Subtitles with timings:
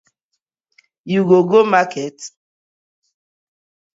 [1.11, 2.17] You go go market?